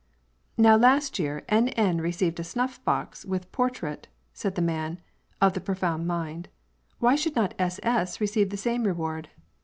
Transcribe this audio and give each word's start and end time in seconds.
"Now 0.57 0.77
last 0.77 1.19
year 1.19 1.43
N. 1.47 1.67
N. 1.69 2.01
received 2.01 2.39
a 2.39 2.43
snuff 2.43 2.83
box, 2.83 3.23
with 3.23 3.43
a 3.43 3.47
portrait," 3.49 4.07
said 4.33 4.55
the 4.55 4.61
man" 4.63 4.99
of 5.39 5.53
the 5.53 5.61
profound 5.61 6.07
mind."" 6.07 6.49
Why 6.99 7.15
should 7.15 7.35
not 7.35 7.53
S. 7.59 7.79
S. 7.83 8.19
receive 8.19 8.49
the 8.49 8.57
same 8.57 8.83
reward 8.85 9.29